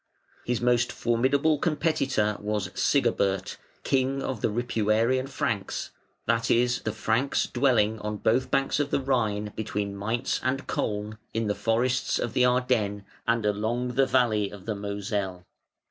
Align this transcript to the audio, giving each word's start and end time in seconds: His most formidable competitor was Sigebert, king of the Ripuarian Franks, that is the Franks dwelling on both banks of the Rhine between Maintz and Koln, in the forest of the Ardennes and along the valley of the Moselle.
His 0.45 0.61
most 0.61 0.91
formidable 0.91 1.59
competitor 1.59 2.35
was 2.39 2.71
Sigebert, 2.73 3.57
king 3.83 4.23
of 4.23 4.41
the 4.41 4.49
Ripuarian 4.49 5.29
Franks, 5.29 5.91
that 6.25 6.49
is 6.49 6.81
the 6.81 6.91
Franks 6.91 7.45
dwelling 7.45 7.99
on 7.99 8.17
both 8.17 8.49
banks 8.49 8.79
of 8.79 8.89
the 8.89 8.99
Rhine 8.99 9.53
between 9.55 9.95
Maintz 9.95 10.39
and 10.41 10.65
Koln, 10.65 11.19
in 11.35 11.45
the 11.45 11.53
forest 11.53 12.17
of 12.17 12.33
the 12.33 12.47
Ardennes 12.47 13.03
and 13.27 13.45
along 13.45 13.89
the 13.89 14.07
valley 14.07 14.49
of 14.49 14.65
the 14.65 14.73
Moselle. 14.73 15.45